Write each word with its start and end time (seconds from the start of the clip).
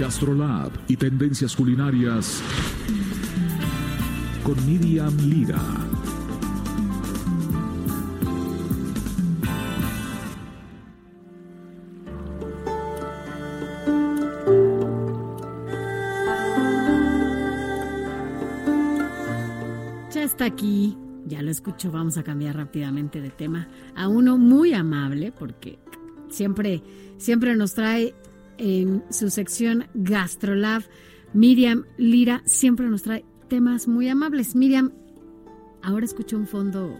Gastrolab 0.00 0.72
y 0.88 0.96
tendencias 0.96 1.54
culinarias 1.54 2.42
con 4.42 4.56
Miriam 4.66 5.14
Lira. 5.18 5.60
Ya 20.10 20.22
está 20.22 20.46
aquí, 20.46 20.96
ya 21.26 21.42
lo 21.42 21.50
escucho, 21.50 21.90
vamos 21.92 22.16
a 22.16 22.22
cambiar 22.22 22.56
rápidamente 22.56 23.20
de 23.20 23.28
tema 23.28 23.68
a 23.94 24.08
uno 24.08 24.38
muy 24.38 24.72
amable 24.72 25.30
porque 25.30 25.78
siempre, 26.30 26.82
siempre 27.18 27.54
nos 27.54 27.74
trae 27.74 28.14
en 28.60 29.02
su 29.10 29.30
sección 29.30 29.86
Gastrolab, 29.94 30.82
Miriam 31.32 31.84
Lira 31.96 32.42
siempre 32.44 32.86
nos 32.88 33.02
trae 33.02 33.24
temas 33.48 33.88
muy 33.88 34.08
amables. 34.08 34.54
Miriam, 34.54 34.92
ahora 35.82 36.04
escucho 36.04 36.36
un 36.36 36.46
fondo 36.46 36.96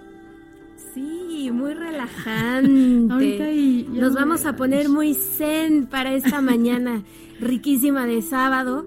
Sí, 0.94 1.50
muy 1.52 1.74
relajante. 1.74 3.06
Ahorita 3.12 3.52
y- 3.52 3.86
Nos 3.92 4.14
vamos 4.14 4.46
a 4.46 4.56
poner 4.56 4.88
muy 4.88 5.14
zen 5.14 5.86
para 5.86 6.14
esta 6.14 6.40
mañana 6.40 7.02
riquísima 7.40 8.06
de 8.06 8.22
sábado. 8.22 8.86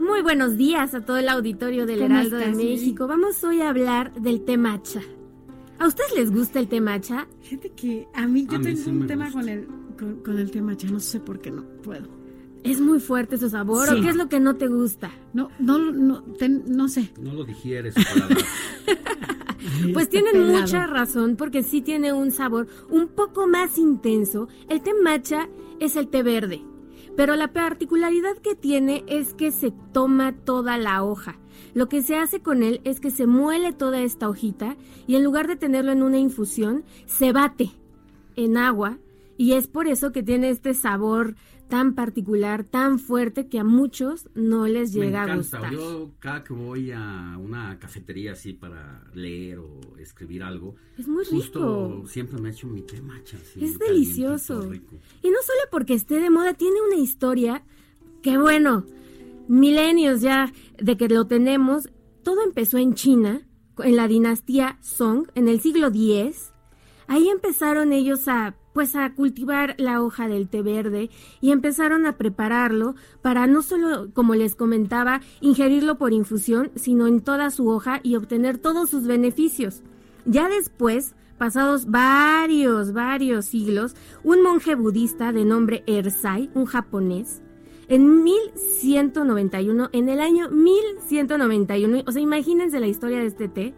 Muy 0.00 0.22
buenos 0.22 0.56
días 0.56 0.94
a 0.94 1.04
todo 1.04 1.18
el 1.18 1.28
auditorio 1.28 1.86
del 1.86 2.00
¿Cómo 2.00 2.14
Heraldo 2.14 2.36
de 2.38 2.48
Miri? 2.48 2.70
México. 2.74 3.06
Vamos 3.06 3.42
hoy 3.44 3.60
a 3.60 3.68
hablar 3.68 4.12
del 4.14 4.44
té 4.44 4.56
matcha. 4.56 5.00
¿A 5.78 5.86
ustedes 5.86 6.14
les 6.16 6.30
gusta 6.32 6.60
el 6.60 6.68
té 6.68 6.80
matcha? 6.80 7.26
Fíjate 7.42 7.70
que 7.70 8.06
a 8.14 8.26
mí 8.26 8.46
yo 8.46 8.56
A 8.56 8.58
mí 8.58 8.64
tengo 8.64 8.80
sí 8.82 8.90
un 8.90 9.06
tema 9.06 9.24
gusta. 9.26 9.40
con 9.40 9.48
el, 9.48 9.66
con, 9.96 10.16
con 10.22 10.38
el 10.38 10.50
tema, 10.50 10.74
ya 10.74 10.90
no 10.90 11.00
sé 11.00 11.20
por 11.20 11.40
qué 11.40 11.50
no 11.50 11.64
puedo. 11.82 12.06
¿Es 12.64 12.80
muy 12.80 13.00
fuerte 13.00 13.38
su 13.38 13.48
sabor 13.50 13.88
Sí. 13.88 13.96
o 13.98 14.02
qué 14.02 14.10
es 14.10 14.16
lo 14.16 14.28
que 14.28 14.38
no 14.38 14.54
te 14.56 14.68
gusta? 14.68 15.10
No, 15.34 15.50
no, 15.58 15.78
no, 15.78 16.22
ten- 16.38 16.62
no 16.68 16.88
sé. 16.88 17.12
No 17.20 17.32
lo 17.34 17.44
digieres. 17.44 17.94
Pues 19.92 20.08
tienen 20.08 20.32
pelado. 20.32 20.60
mucha 20.60 20.86
razón 20.86 21.36
porque 21.36 21.62
sí 21.62 21.80
tiene 21.82 22.12
un 22.12 22.30
sabor 22.30 22.66
un 22.90 23.08
poco 23.08 23.46
más 23.46 23.78
intenso. 23.78 24.48
El 24.68 24.80
té 24.82 24.92
matcha 25.02 25.48
es 25.80 25.96
el 25.96 26.08
té 26.08 26.22
verde, 26.22 26.62
pero 27.16 27.36
la 27.36 27.52
particularidad 27.52 28.36
que 28.38 28.54
tiene 28.56 29.04
es 29.06 29.34
que 29.34 29.50
se 29.52 29.72
toma 29.92 30.32
toda 30.32 30.78
la 30.78 31.02
hoja. 31.04 31.38
Lo 31.74 31.88
que 31.88 32.02
se 32.02 32.16
hace 32.16 32.40
con 32.40 32.62
él 32.62 32.80
es 32.84 32.98
que 33.00 33.10
se 33.10 33.26
muele 33.26 33.72
toda 33.72 34.00
esta 34.00 34.28
hojita 34.28 34.76
y 35.06 35.14
en 35.16 35.24
lugar 35.24 35.46
de 35.46 35.56
tenerlo 35.56 35.92
en 35.92 36.02
una 36.02 36.18
infusión, 36.18 36.84
se 37.06 37.32
bate 37.32 37.70
en 38.36 38.56
agua 38.56 38.98
y 39.42 39.54
es 39.54 39.66
por 39.66 39.88
eso 39.88 40.12
que 40.12 40.22
tiene 40.22 40.50
este 40.50 40.72
sabor 40.72 41.34
tan 41.68 41.94
particular, 41.94 42.62
tan 42.64 42.98
fuerte 43.00 43.48
que 43.48 43.58
a 43.58 43.64
muchos 43.64 44.28
no 44.34 44.68
les 44.68 44.94
Me 44.94 45.06
llega 45.06 45.22
a 45.24 45.36
gustar. 45.36 45.72
Yo 45.72 46.10
cada 46.20 46.44
que 46.44 46.52
voy 46.52 46.92
a 46.92 47.36
una 47.40 47.76
cafetería 47.80 48.32
así 48.32 48.52
para 48.52 49.02
leer 49.14 49.58
o 49.58 49.80
escribir 49.98 50.42
algo, 50.44 50.76
Es 50.96 51.08
muy 51.08 51.24
justo 51.24 51.88
rico. 51.96 52.06
siempre 52.06 52.40
me 52.40 52.50
echo 52.50 52.68
mi 52.68 52.82
té 52.82 53.00
matcha. 53.00 53.36
así, 53.36 53.64
Es 53.64 53.78
delicioso. 53.78 54.70
rico. 54.70 54.94
Y 55.22 55.30
no 55.30 55.38
solo 55.44 55.60
porque 55.72 55.94
esté 55.94 56.20
de 56.20 56.30
moda, 56.30 56.54
tiene 56.54 56.76
una 56.86 56.96
historia 57.02 57.64
que 58.22 58.38
bueno, 58.38 58.84
milenios 59.48 60.20
ya 60.20 60.52
de 60.78 60.96
que 60.96 61.08
lo 61.08 61.26
tenemos. 61.26 61.88
Todo 62.22 62.44
empezó 62.44 62.78
en 62.78 62.94
China, 62.94 63.40
en 63.78 63.96
la 63.96 64.06
dinastía 64.06 64.78
Song, 64.82 65.26
en 65.34 65.48
el 65.48 65.60
siglo 65.60 65.88
X. 65.88 66.52
Ahí 67.08 67.28
empezaron 67.28 67.92
ellos 67.92 68.28
a 68.28 68.54
pues 68.72 68.96
a 68.96 69.12
cultivar 69.14 69.74
la 69.78 70.02
hoja 70.02 70.28
del 70.28 70.48
té 70.48 70.62
verde 70.62 71.10
y 71.40 71.50
empezaron 71.50 72.06
a 72.06 72.16
prepararlo 72.16 72.94
para 73.20 73.46
no 73.46 73.62
solo, 73.62 74.10
como 74.12 74.34
les 74.34 74.54
comentaba, 74.54 75.20
ingerirlo 75.40 75.98
por 75.98 76.12
infusión, 76.12 76.70
sino 76.74 77.06
en 77.06 77.20
toda 77.20 77.50
su 77.50 77.68
hoja 77.68 78.00
y 78.02 78.16
obtener 78.16 78.58
todos 78.58 78.90
sus 78.90 79.06
beneficios. 79.06 79.82
Ya 80.24 80.48
después, 80.48 81.14
pasados 81.38 81.90
varios, 81.90 82.92
varios 82.92 83.46
siglos, 83.46 83.94
un 84.22 84.42
monje 84.42 84.74
budista 84.74 85.32
de 85.32 85.44
nombre 85.44 85.82
Ersai, 85.86 86.50
un 86.54 86.66
japonés, 86.66 87.42
en 87.88 88.22
1191, 88.22 89.90
en 89.92 90.08
el 90.08 90.20
año 90.20 90.48
1191, 90.48 92.04
o 92.06 92.12
sea, 92.12 92.22
imagínense 92.22 92.80
la 92.80 92.86
historia 92.86 93.18
de 93.18 93.26
este 93.26 93.48
té, 93.48 93.74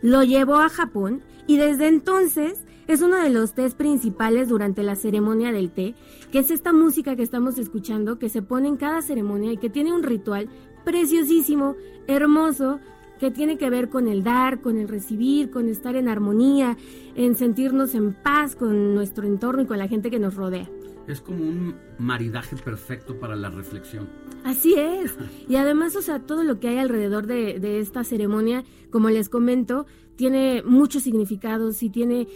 lo 0.00 0.24
llevó 0.24 0.56
a 0.56 0.68
Japón 0.68 1.22
y 1.46 1.58
desde 1.58 1.86
entonces 1.86 2.61
es 2.86 3.02
uno 3.02 3.16
de 3.16 3.30
los 3.30 3.54
tés 3.54 3.74
principales 3.74 4.48
durante 4.48 4.82
la 4.82 4.96
ceremonia 4.96 5.52
del 5.52 5.70
té, 5.70 5.94
que 6.30 6.40
es 6.40 6.50
esta 6.50 6.72
música 6.72 7.16
que 7.16 7.22
estamos 7.22 7.58
escuchando, 7.58 8.18
que 8.18 8.28
se 8.28 8.42
pone 8.42 8.68
en 8.68 8.76
cada 8.76 9.02
ceremonia 9.02 9.52
y 9.52 9.56
que 9.56 9.70
tiene 9.70 9.92
un 9.92 10.02
ritual 10.02 10.48
preciosísimo, 10.84 11.76
hermoso, 12.06 12.80
que 13.20 13.30
tiene 13.30 13.56
que 13.56 13.70
ver 13.70 13.88
con 13.88 14.08
el 14.08 14.24
dar, 14.24 14.60
con 14.60 14.76
el 14.78 14.88
recibir, 14.88 15.50
con 15.50 15.68
estar 15.68 15.94
en 15.94 16.08
armonía, 16.08 16.76
en 17.14 17.36
sentirnos 17.36 17.94
en 17.94 18.14
paz 18.14 18.56
con 18.56 18.94
nuestro 18.94 19.26
entorno 19.26 19.62
y 19.62 19.66
con 19.66 19.78
la 19.78 19.86
gente 19.86 20.10
que 20.10 20.18
nos 20.18 20.34
rodea. 20.34 20.68
Es 21.06 21.20
como 21.20 21.44
un 21.44 21.74
maridaje 21.98 22.56
perfecto 22.56 23.18
para 23.18 23.36
la 23.36 23.50
reflexión. 23.50 24.08
Así 24.44 24.74
es. 24.74 25.16
Y 25.48 25.56
además, 25.56 25.94
o 25.94 26.02
sea, 26.02 26.20
todo 26.20 26.42
lo 26.42 26.58
que 26.58 26.68
hay 26.68 26.78
alrededor 26.78 27.26
de, 27.26 27.60
de 27.60 27.78
esta 27.78 28.02
ceremonia, 28.02 28.64
como 28.90 29.08
les 29.08 29.28
comento, 29.28 29.86
tiene 30.16 30.62
muchos 30.64 31.04
significados 31.04 31.82
y 31.82 31.90
tiene, 31.90 32.26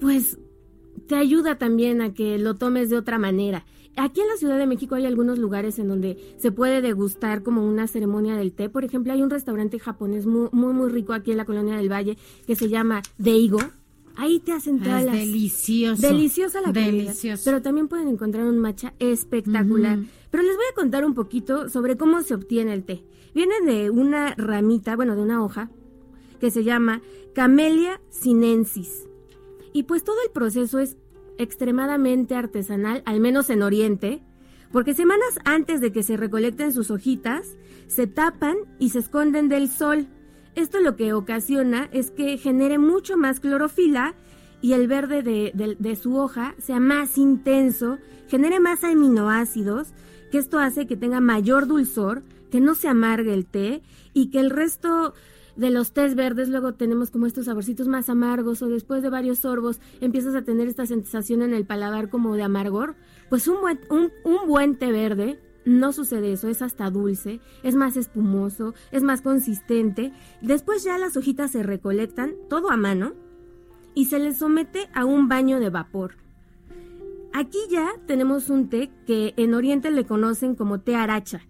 pues, 0.00 0.38
te 1.06 1.14
ayuda 1.14 1.58
también 1.58 2.00
a 2.00 2.14
que 2.14 2.38
lo 2.38 2.54
tomes 2.54 2.90
de 2.90 2.96
otra 2.96 3.18
manera. 3.18 3.64
Aquí 3.96 4.20
en 4.20 4.28
la 4.28 4.36
Ciudad 4.36 4.58
de 4.58 4.66
México 4.66 4.94
hay 4.94 5.06
algunos 5.06 5.38
lugares 5.38 5.78
en 5.78 5.88
donde 5.88 6.34
se 6.36 6.52
puede 6.52 6.82
degustar 6.82 7.42
como 7.42 7.66
una 7.66 7.86
ceremonia 7.86 8.36
del 8.36 8.52
té. 8.52 8.68
Por 8.68 8.84
ejemplo, 8.84 9.12
hay 9.12 9.22
un 9.22 9.30
restaurante 9.30 9.78
japonés 9.78 10.26
muy, 10.26 10.48
muy, 10.52 10.74
muy 10.74 10.90
rico 10.90 11.14
aquí 11.14 11.30
en 11.30 11.38
la 11.38 11.46
Colonia 11.46 11.76
del 11.76 11.90
Valle 11.90 12.18
que 12.46 12.56
se 12.56 12.68
llama 12.68 13.00
Deigo. 13.16 13.58
Ahí 14.16 14.40
te 14.40 14.52
hacen 14.52 14.80
todas 14.80 15.00
Es 15.00 15.06
las... 15.06 15.14
delicioso. 15.14 16.02
Deliciosa 16.02 16.60
la 16.60 16.72
comida. 16.72 17.12
Pero 17.44 17.62
también 17.62 17.88
pueden 17.88 18.08
encontrar 18.08 18.46
un 18.46 18.58
matcha 18.58 18.92
espectacular. 18.98 19.98
Pero 20.30 20.42
les 20.42 20.56
voy 20.56 20.64
a 20.70 20.74
contar 20.74 21.06
un 21.06 21.14
poquito 21.14 21.70
sobre 21.70 21.96
cómo 21.96 22.20
se 22.22 22.34
obtiene 22.34 22.74
el 22.74 22.84
té. 22.84 23.02
Viene 23.34 23.54
de 23.64 23.90
una 23.90 24.34
ramita, 24.34 24.96
bueno, 24.96 25.16
de 25.16 25.22
una 25.22 25.42
hoja, 25.42 25.70
que 26.40 26.50
se 26.50 26.64
llama 26.64 27.00
Camellia 27.34 28.00
sinensis. 28.10 29.06
Y 29.76 29.82
pues 29.82 30.04
todo 30.04 30.16
el 30.24 30.30
proceso 30.30 30.78
es 30.78 30.96
extremadamente 31.36 32.34
artesanal, 32.34 33.02
al 33.04 33.20
menos 33.20 33.50
en 33.50 33.62
Oriente, 33.62 34.22
porque 34.72 34.94
semanas 34.94 35.38
antes 35.44 35.82
de 35.82 35.92
que 35.92 36.02
se 36.02 36.16
recolecten 36.16 36.72
sus 36.72 36.90
hojitas, 36.90 37.58
se 37.86 38.06
tapan 38.06 38.56
y 38.78 38.88
se 38.88 39.00
esconden 39.00 39.50
del 39.50 39.68
sol. 39.68 40.06
Esto 40.54 40.80
lo 40.80 40.96
que 40.96 41.12
ocasiona 41.12 41.90
es 41.92 42.10
que 42.10 42.38
genere 42.38 42.78
mucho 42.78 43.18
más 43.18 43.38
clorofila 43.38 44.14
y 44.62 44.72
el 44.72 44.88
verde 44.88 45.22
de, 45.22 45.96
su 45.96 46.16
hoja 46.16 46.54
sea 46.56 46.80
más 46.80 47.18
intenso, 47.18 47.98
genere 48.28 48.60
más 48.60 48.82
aminoácidos, 48.82 49.88
que 50.32 50.38
esto 50.38 50.58
hace 50.58 50.86
que 50.86 50.96
tenga 50.96 51.20
mayor 51.20 51.66
dulzor, 51.66 52.22
que 52.50 52.62
no 52.62 52.76
se 52.76 52.88
amargue 52.88 53.34
el 53.34 53.44
té 53.44 53.82
y 54.14 54.30
que 54.30 54.40
el 54.40 54.48
resto 54.48 55.12
de 55.56 55.70
los 55.70 55.92
tés 55.92 56.14
verdes 56.14 56.48
luego 56.48 56.74
tenemos 56.74 57.10
como 57.10 57.26
estos 57.26 57.46
saborcitos 57.46 57.88
más 57.88 58.08
amargos 58.08 58.62
o 58.62 58.68
después 58.68 59.02
de 59.02 59.10
varios 59.10 59.40
sorbos 59.40 59.80
empiezas 60.00 60.34
a 60.34 60.42
tener 60.42 60.68
esta 60.68 60.86
sensación 60.86 61.42
en 61.42 61.54
el 61.54 61.66
paladar 61.66 62.10
como 62.10 62.34
de 62.34 62.42
amargor. 62.42 62.96
Pues 63.30 63.48
un 63.48 63.60
buen, 63.60 63.80
un, 63.90 64.12
un 64.24 64.46
buen 64.46 64.76
té 64.76 64.92
verde 64.92 65.40
no 65.64 65.92
sucede 65.92 66.32
eso, 66.32 66.48
es 66.48 66.62
hasta 66.62 66.90
dulce, 66.90 67.40
es 67.62 67.74
más 67.74 67.96
espumoso, 67.96 68.74
es 68.92 69.02
más 69.02 69.20
consistente. 69.20 70.12
Después 70.40 70.84
ya 70.84 70.96
las 70.96 71.16
hojitas 71.16 71.50
se 71.50 71.62
recolectan 71.62 72.34
todo 72.48 72.70
a 72.70 72.76
mano 72.76 73.14
y 73.94 74.04
se 74.04 74.18
les 74.18 74.38
somete 74.38 74.88
a 74.94 75.04
un 75.04 75.28
baño 75.28 75.58
de 75.58 75.70
vapor. 75.70 76.14
Aquí 77.32 77.58
ya 77.68 77.88
tenemos 78.06 78.48
un 78.48 78.68
té 78.68 78.90
que 79.06 79.34
en 79.36 79.54
Oriente 79.54 79.90
le 79.90 80.06
conocen 80.06 80.54
como 80.54 80.80
té 80.80 80.94
aracha, 80.94 81.42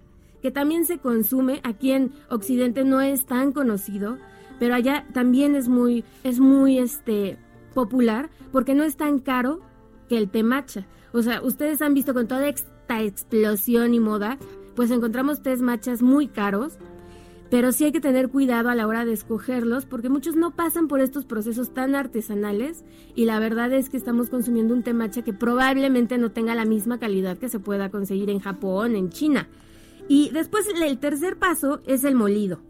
que 0.47 0.53
también 0.53 0.87
se 0.87 0.99
consume, 0.99 1.61
aquí 1.65 1.91
en 1.91 2.13
Occidente 2.31 2.85
no 2.85 3.01
es 3.01 3.27
tan 3.27 3.51
conocido, 3.51 4.17
pero 4.61 4.77
allá 4.77 5.05
también 5.13 5.57
es 5.57 5.67
muy, 5.67 6.05
es 6.23 6.39
muy 6.39 6.79
este, 6.79 7.37
popular 7.75 8.31
porque 8.53 8.73
no 8.73 8.85
es 8.85 8.97
tan 8.97 9.19
caro 9.19 9.61
que 10.09 10.17
el 10.17 10.31
té 10.31 10.45
matcha. 10.45 10.87
O 11.13 11.21
sea, 11.21 11.43
ustedes 11.43 11.83
han 11.83 11.95
visto 11.95 12.15
con 12.15 12.29
toda 12.29 12.47
esta 12.47 13.03
explosión 13.03 13.93
y 13.93 13.99
moda, 13.99 14.39
pues 14.77 14.93
encontramos 14.93 15.43
tés 15.43 15.63
matchas 15.63 16.01
muy 16.01 16.29
caros, 16.29 16.79
pero 17.51 17.73
sí 17.73 17.83
hay 17.83 17.91
que 17.91 18.01
tener 18.01 18.29
cuidado 18.29 18.69
a 18.69 18.77
la 18.77 18.87
hora 18.87 19.05
de 19.05 19.15
escogerlos 19.15 19.85
porque 19.85 20.09
muchos 20.09 20.37
no 20.37 20.55
pasan 20.55 20.87
por 20.87 21.01
estos 21.01 21.25
procesos 21.25 21.75
tan 21.75 21.97
artesanales 21.97 22.85
y 23.17 23.25
la 23.25 23.41
verdad 23.41 23.73
es 23.73 23.91
que 23.91 23.97
estamos 23.97 24.31
consumiendo 24.31 24.75
un 24.75 24.85
té 24.85 24.95
matcha 24.95 25.23
que 25.23 25.33
probablemente 25.33 26.19
no 26.19 26.31
tenga 26.31 26.55
la 26.55 26.67
misma 26.67 27.01
calidad 27.01 27.37
que 27.37 27.49
se 27.49 27.59
pueda 27.59 27.91
conseguir 27.91 28.31
en 28.31 28.39
Japón, 28.39 28.95
en 28.95 29.11
China. 29.11 29.49
Y 30.09 30.31
después 30.31 30.69
el 30.69 30.99
tercer 30.99 31.37
paso 31.37 31.81
es 31.87 32.05
el 32.05 32.15
molido. 32.15 32.61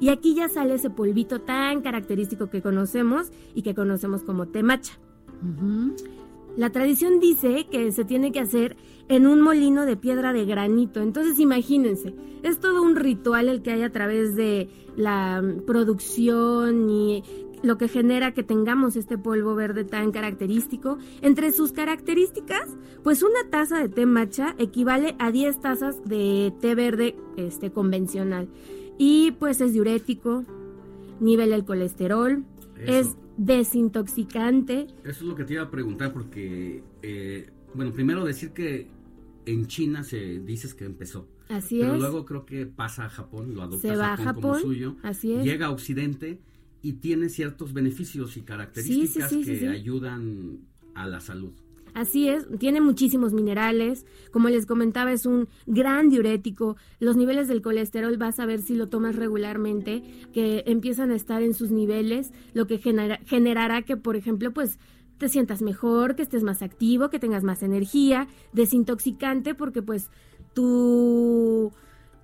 Y 0.00 0.08
aquí 0.08 0.34
ya 0.34 0.48
sale 0.48 0.74
ese 0.74 0.90
polvito 0.90 1.40
tan 1.40 1.80
característico 1.80 2.50
que 2.50 2.62
conocemos 2.62 3.30
y 3.54 3.62
que 3.62 3.74
conocemos 3.74 4.22
como 4.22 4.48
té 4.48 4.62
matcha. 4.62 4.98
La 6.56 6.70
tradición 6.70 7.20
dice 7.20 7.66
que 7.70 7.90
se 7.90 8.04
tiene 8.04 8.30
que 8.30 8.40
hacer 8.40 8.76
en 9.08 9.26
un 9.26 9.40
molino 9.40 9.86
de 9.86 9.96
piedra 9.96 10.32
de 10.32 10.44
granito. 10.44 11.00
Entonces 11.00 11.38
imagínense, 11.38 12.14
es 12.42 12.60
todo 12.60 12.82
un 12.82 12.96
ritual 12.96 13.48
el 13.48 13.62
que 13.62 13.72
hay 13.72 13.82
a 13.82 13.90
través 13.90 14.36
de 14.36 14.68
la 14.96 15.42
producción 15.66 16.88
y 16.88 17.24
lo 17.64 17.78
que 17.78 17.88
genera 17.88 18.34
que 18.34 18.42
tengamos 18.42 18.94
este 18.94 19.18
polvo 19.18 19.54
verde 19.54 19.84
tan 19.84 20.12
característico. 20.12 20.98
Entre 21.22 21.52
sus 21.52 21.72
características, 21.72 22.68
pues 23.02 23.22
una 23.22 23.50
taza 23.50 23.78
de 23.80 23.88
té 23.88 24.06
matcha 24.06 24.54
equivale 24.58 25.16
a 25.18 25.32
10 25.32 25.60
tazas 25.60 26.04
de 26.04 26.52
té 26.60 26.74
verde 26.74 27.16
este, 27.36 27.72
convencional. 27.72 28.48
Y 28.98 29.32
pues 29.32 29.60
es 29.60 29.72
diurético, 29.72 30.44
nivela 31.20 31.56
el 31.56 31.64
colesterol, 31.64 32.44
es 32.78 33.16
desintoxicante. 33.36 34.86
Eso 35.02 35.10
es 35.10 35.22
lo 35.22 35.34
que 35.34 35.44
te 35.44 35.54
iba 35.54 35.62
a 35.62 35.70
preguntar 35.70 36.12
porque, 36.12 36.84
eh, 37.02 37.50
bueno, 37.72 37.92
primero 37.92 38.24
decir 38.24 38.50
que 38.50 38.88
en 39.46 39.66
China 39.66 40.04
se 40.04 40.38
dices 40.40 40.74
que 40.74 40.84
empezó. 40.84 41.28
Así 41.48 41.80
pero 41.80 41.94
es. 41.94 42.00
luego 42.00 42.24
creo 42.24 42.46
que 42.46 42.66
pasa 42.66 43.04
a 43.04 43.08
Japón, 43.08 43.54
lo 43.54 43.62
adopta 43.62 43.88
Se 43.88 43.96
va 43.96 44.14
a 44.14 44.16
Japón, 44.16 44.42
como 44.42 44.58
suyo. 44.58 44.96
así 45.02 45.32
es. 45.32 45.44
Llega 45.44 45.66
a 45.66 45.70
Occidente 45.70 46.40
y 46.84 46.92
tiene 46.92 47.30
ciertos 47.30 47.72
beneficios 47.72 48.36
y 48.36 48.42
características 48.42 49.30
sí, 49.30 49.42
sí, 49.42 49.58
que 49.58 49.68
ayudan 49.68 50.58
a 50.94 51.08
la 51.08 51.18
salud. 51.18 51.52
Así 51.94 52.28
es, 52.28 52.46
tiene 52.58 52.80
muchísimos 52.82 53.32
minerales, 53.32 54.04
como 54.32 54.50
les 54.50 54.66
comentaba 54.66 55.10
es 55.12 55.24
un 55.24 55.48
gran 55.66 56.10
diurético, 56.10 56.76
los 57.00 57.16
niveles 57.16 57.48
del 57.48 57.62
colesterol 57.62 58.16
vas 58.18 58.38
a 58.38 58.44
ver 58.46 58.60
si 58.60 58.74
lo 58.74 58.88
tomas 58.88 59.16
regularmente, 59.16 60.02
que 60.34 60.64
empiezan 60.66 61.10
a 61.10 61.14
estar 61.14 61.42
en 61.42 61.54
sus 61.54 61.70
niveles, 61.70 62.32
lo 62.52 62.66
que 62.66 62.78
genera- 62.78 63.20
generará 63.24 63.80
que, 63.82 63.96
por 63.96 64.14
ejemplo, 64.16 64.52
pues 64.52 64.78
te 65.16 65.28
sientas 65.30 65.62
mejor, 65.62 66.16
que 66.16 66.22
estés 66.22 66.42
más 66.42 66.60
activo, 66.62 67.08
que 67.08 67.18
tengas 67.20 67.44
más 67.44 67.62
energía, 67.62 68.28
desintoxicante, 68.52 69.54
porque 69.54 69.80
pues 69.80 70.10
tu, 70.52 71.72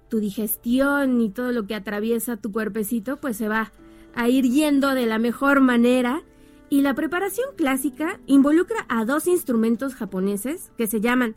tu 0.08 0.18
digestión 0.18 1.20
y 1.22 1.30
todo 1.30 1.52
lo 1.52 1.66
que 1.66 1.74
atraviesa 1.76 2.36
tu 2.36 2.50
cuerpecito, 2.52 3.20
pues 3.20 3.36
se 3.36 3.48
va 3.48 3.72
a 4.14 4.28
ir 4.28 4.44
yendo 4.44 4.94
de 4.94 5.06
la 5.06 5.18
mejor 5.18 5.60
manera. 5.60 6.22
Y 6.68 6.82
la 6.82 6.94
preparación 6.94 7.48
clásica 7.56 8.20
involucra 8.26 8.86
a 8.88 9.04
dos 9.04 9.26
instrumentos 9.26 9.94
japoneses 9.94 10.70
que 10.76 10.86
se 10.86 11.00
llaman 11.00 11.34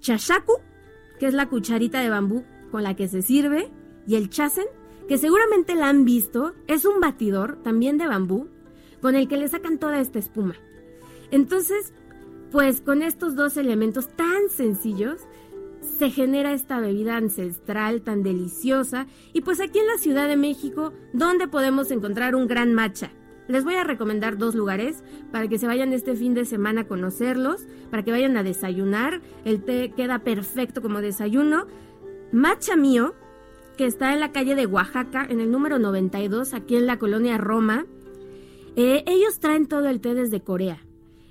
chashaku, 0.00 0.54
que 1.18 1.26
es 1.26 1.34
la 1.34 1.48
cucharita 1.48 2.00
de 2.00 2.10
bambú 2.10 2.44
con 2.70 2.82
la 2.82 2.94
que 2.94 3.08
se 3.08 3.22
sirve, 3.22 3.70
y 4.06 4.14
el 4.14 4.30
chasen, 4.30 4.66
que 5.08 5.18
seguramente 5.18 5.74
la 5.74 5.88
han 5.88 6.04
visto, 6.04 6.54
es 6.66 6.84
un 6.84 7.00
batidor 7.00 7.62
también 7.62 7.98
de 7.98 8.06
bambú 8.06 8.48
con 9.00 9.16
el 9.16 9.26
que 9.26 9.36
le 9.36 9.48
sacan 9.48 9.78
toda 9.78 10.00
esta 10.00 10.18
espuma. 10.18 10.54
Entonces, 11.30 11.92
pues 12.50 12.80
con 12.80 13.02
estos 13.02 13.36
dos 13.36 13.56
elementos 13.56 14.08
tan 14.08 14.48
sencillos, 14.48 15.20
se 15.98 16.10
genera 16.10 16.52
esta 16.52 16.78
bebida 16.78 17.16
ancestral 17.16 18.02
tan 18.02 18.22
deliciosa 18.22 19.08
y 19.32 19.40
pues 19.40 19.60
aquí 19.60 19.80
en 19.80 19.88
la 19.88 19.98
Ciudad 19.98 20.28
de 20.28 20.36
México, 20.36 20.92
¿dónde 21.12 21.48
podemos 21.48 21.90
encontrar 21.90 22.36
un 22.36 22.46
gran 22.46 22.72
matcha? 22.72 23.10
Les 23.48 23.64
voy 23.64 23.74
a 23.74 23.82
recomendar 23.82 24.38
dos 24.38 24.54
lugares 24.54 25.02
para 25.32 25.48
que 25.48 25.58
se 25.58 25.66
vayan 25.66 25.92
este 25.92 26.14
fin 26.14 26.34
de 26.34 26.44
semana 26.44 26.82
a 26.82 26.86
conocerlos, 26.86 27.66
para 27.90 28.04
que 28.04 28.12
vayan 28.12 28.36
a 28.36 28.42
desayunar. 28.42 29.22
El 29.44 29.64
té 29.64 29.92
queda 29.96 30.20
perfecto 30.20 30.82
como 30.82 31.00
desayuno. 31.00 31.66
Matcha 32.30 32.76
Mío, 32.76 33.14
que 33.78 33.86
está 33.86 34.12
en 34.12 34.20
la 34.20 34.32
calle 34.32 34.54
de 34.54 34.66
Oaxaca, 34.66 35.26
en 35.28 35.40
el 35.40 35.50
número 35.50 35.78
92, 35.78 36.52
aquí 36.52 36.76
en 36.76 36.86
la 36.86 36.98
colonia 36.98 37.38
Roma. 37.38 37.86
Eh, 38.76 39.02
ellos 39.06 39.40
traen 39.40 39.66
todo 39.66 39.88
el 39.88 40.00
té 40.00 40.14
desde 40.14 40.42
Corea 40.42 40.78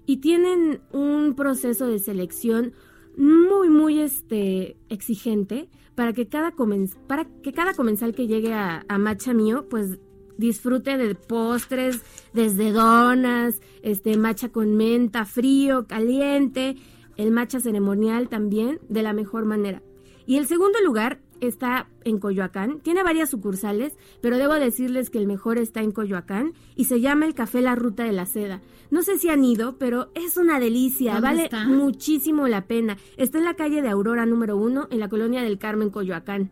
y 0.07 0.17
tienen 0.17 0.81
un 0.91 1.35
proceso 1.35 1.85
de 1.85 1.99
selección 1.99 2.73
muy, 3.17 3.69
muy 3.69 3.99
este, 3.99 4.77
exigente 4.89 5.69
para 5.95 6.13
que 6.13 6.27
cada, 6.27 6.51
comen- 6.51 6.95
para 7.07 7.25
que 7.25 7.51
cada 7.51 7.73
comensal 7.73 8.13
que 8.13 8.27
llegue 8.27 8.53
a, 8.53 8.85
a 8.87 8.97
Matcha 8.97 9.33
Mío, 9.33 9.65
pues 9.69 9.99
disfrute 10.37 10.97
de 10.97 11.15
postres, 11.15 12.03
desde 12.33 12.71
donas, 12.71 13.59
este 13.81 14.15
matcha 14.17 14.49
con 14.49 14.75
menta, 14.77 15.25
frío, 15.25 15.87
caliente, 15.87 16.75
el 17.17 17.31
matcha 17.31 17.59
ceremonial 17.59 18.29
también, 18.29 18.79
de 18.87 19.01
la 19.01 19.13
mejor 19.13 19.45
manera. 19.45 19.81
Y 20.27 20.37
el 20.37 20.45
segundo 20.45 20.79
lugar 20.85 21.19
está 21.41 21.87
en 22.03 22.19
Coyoacán, 22.19 22.79
tiene 22.79 23.03
varias 23.03 23.29
sucursales, 23.29 23.97
pero 24.21 24.37
debo 24.37 24.53
decirles 24.55 25.09
que 25.09 25.17
el 25.17 25.27
mejor 25.27 25.57
está 25.57 25.81
en 25.81 25.91
Coyoacán 25.91 26.53
y 26.75 26.85
se 26.85 27.01
llama 27.01 27.25
el 27.25 27.33
Café 27.33 27.61
La 27.61 27.75
Ruta 27.75 28.03
de 28.03 28.11
la 28.11 28.25
Seda. 28.25 28.61
No 28.89 29.03
sé 29.03 29.17
si 29.17 29.29
han 29.29 29.43
ido, 29.43 29.77
pero 29.77 30.09
es 30.15 30.37
una 30.37 30.59
delicia, 30.59 31.13
¿Dónde 31.13 31.27
vale 31.27 31.43
está? 31.45 31.65
muchísimo 31.65 32.47
la 32.47 32.65
pena. 32.67 32.97
Está 33.17 33.37
en 33.37 33.43
la 33.45 33.55
calle 33.55 33.81
de 33.81 33.89
Aurora 33.89 34.25
número 34.25 34.55
uno, 34.57 34.87
en 34.91 34.99
la 34.99 35.09
colonia 35.09 35.41
del 35.41 35.57
Carmen, 35.57 35.89
Coyoacán. 35.89 36.51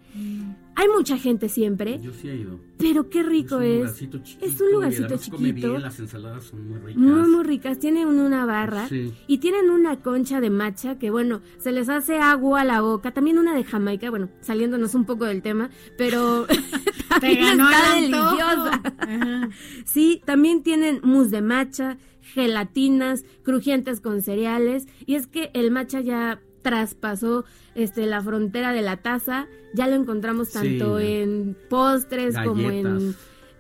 Hay 0.77 0.87
mucha 0.89 1.17
gente 1.17 1.47
siempre, 1.49 1.99
Yo 2.01 2.11
sí 2.13 2.27
he 2.29 2.35
ido. 2.35 2.59
pero 2.77 3.09
qué 3.09 3.23
rico 3.23 3.57
un 3.57 3.63
es. 3.63 3.77
lugarcito 3.79 4.17
chiquito, 4.19 4.45
Es 4.45 4.59
un 4.61 4.71
lugarcito 4.73 5.07
come 5.07 5.19
chiquito. 5.49 5.67
bien, 5.69 5.81
las 5.81 5.99
ensaladas 5.99 6.43
son 6.43 6.67
muy 6.67 6.79
ricas. 6.79 6.97
Muy, 6.97 7.29
muy 7.29 7.43
ricas. 7.45 7.79
Tienen 7.79 8.07
una 8.07 8.45
barra 8.45 8.87
Sí. 8.89 9.13
y 9.27 9.37
tienen 9.37 9.69
una 9.69 10.01
concha 10.01 10.41
de 10.41 10.49
matcha 10.49 10.99
que, 10.99 11.11
bueno, 11.11 11.41
se 11.59 11.71
les 11.71 11.87
hace 11.87 12.17
agua 12.19 12.61
a 12.61 12.65
la 12.65 12.81
boca. 12.81 13.11
También 13.13 13.37
una 13.39 13.55
de 13.55 13.63
Jamaica, 13.63 14.09
bueno, 14.09 14.29
saliéndonos 14.41 14.95
un 14.95 15.05
poco 15.05 15.23
del 15.25 15.41
tema, 15.41 15.69
pero 15.97 16.45
Te 17.19 17.19
también 17.21 17.57
ganó 17.57 17.69
está 17.69 17.95
deliciosa. 17.95 18.81
Ajá. 18.99 19.49
Sí, 19.85 20.21
también 20.25 20.61
tienen 20.63 20.99
mousse 21.03 21.31
de 21.31 21.41
matcha, 21.41 21.97
gelatinas, 22.21 23.23
crujientes 23.43 24.01
con 24.01 24.21
cereales. 24.21 24.87
Y 25.05 25.15
es 25.15 25.27
que 25.27 25.51
el 25.53 25.71
matcha 25.71 26.01
ya 26.01 26.41
traspasó 26.69 27.45
este, 27.75 28.07
la 28.07 28.21
frontera 28.21 28.73
de 28.73 28.81
la 28.81 28.97
taza. 28.97 29.45
Ya 29.75 29.87
lo 29.87 29.93
encontramos 29.95 30.51
tanto 30.51 30.99
Sí. 30.99 31.05
en 31.05 31.55
postres 31.69 32.35
como 32.43 32.71
en 32.71 33.15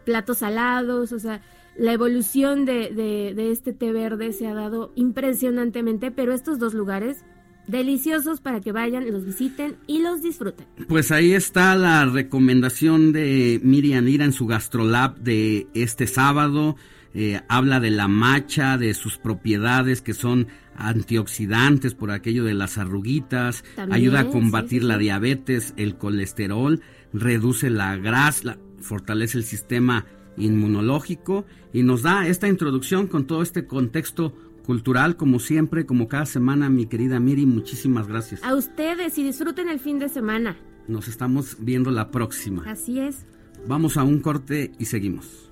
platos 0.05 0.39
salados. 0.39 1.11
O 1.11 1.19
sea, 1.19 1.41
la 1.77 1.93
evolución 1.93 2.65
de, 2.65 2.89
de- 2.89 3.33
de 3.35 3.51
este 3.51 3.73
té 3.73 3.91
verde 3.91 4.33
se 4.33 4.47
ha 4.47 4.55
dado 4.55 4.91
impresionantemente. 4.95 6.09
Pero 6.09 6.33
estos 6.33 6.57
dos 6.57 6.73
lugares, 6.73 7.23
deliciosos 7.67 8.41
para 8.41 8.59
que 8.61 8.71
vayan, 8.71 9.11
los 9.11 9.23
visiten 9.25 9.75
y 9.85 10.01
los 10.01 10.21
disfruten. 10.23 10.65
Pues 10.87 11.11
ahí 11.11 11.33
está 11.33 11.75
la 11.75 12.05
recomendación 12.05 13.11
de 13.13 13.59
Miriam 13.63 14.07
Ira 14.07 14.25
en 14.25 14.33
su 14.33 14.47
gastrolab 14.47 15.17
de 15.19 15.67
este 15.75 16.07
sábado. 16.07 16.75
Eh, 17.17 17.39
habla 17.47 17.79
de 17.79 17.91
la 17.91 18.07
macha, 18.09 18.77
de 18.77 18.93
sus 18.93 19.17
propiedades 19.17 20.01
que 20.01 20.13
son 20.13 20.47
antioxidantes 20.75 21.95
por 21.95 22.11
aquello 22.11 22.43
de 22.43 22.53
las 22.53 22.77
arruguitas, 22.77 23.63
También, 23.75 23.95
ayuda 23.95 24.19
a 24.21 24.29
combatir 24.29 24.81
sí, 24.81 24.87
la 24.87 24.97
diabetes, 24.97 25.73
el 25.77 25.97
colesterol, 25.97 26.81
reduce 27.13 27.69
la 27.69 27.95
grasa, 27.97 28.57
fortalece 28.79 29.37
el 29.37 29.43
sistema 29.43 30.05
inmunológico 30.37 31.45
y 31.73 31.83
nos 31.83 32.01
da 32.01 32.27
esta 32.27 32.47
introducción 32.47 33.07
con 33.07 33.25
todo 33.25 33.41
este 33.41 33.65
contexto 33.65 34.33
cultural 34.65 35.15
como 35.15 35.39
siempre, 35.39 35.85
como 35.85 36.07
cada 36.07 36.25
semana, 36.25 36.69
mi 36.69 36.87
querida 36.87 37.19
Miri, 37.19 37.45
muchísimas 37.45 38.07
gracias. 38.07 38.43
A 38.43 38.55
ustedes 38.55 39.17
y 39.17 39.23
disfruten 39.23 39.69
el 39.69 39.79
fin 39.79 39.99
de 39.99 40.09
semana. 40.09 40.57
Nos 40.87 41.07
estamos 41.07 41.57
viendo 41.59 41.91
la 41.91 42.11
próxima. 42.11 42.63
Así 42.69 42.99
es. 42.99 43.25
Vamos 43.67 43.97
a 43.97 44.03
un 44.03 44.19
corte 44.19 44.71
y 44.77 44.85
seguimos. 44.85 45.51